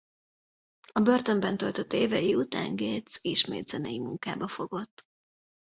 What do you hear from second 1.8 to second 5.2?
évei után Gates ismét zenei munkába fogott.